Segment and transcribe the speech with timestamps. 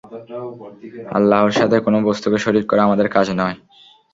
[1.17, 3.57] আল্লাহর সাথে কোন বস্তুকে শরীক করা আমাদের কাজ নয়।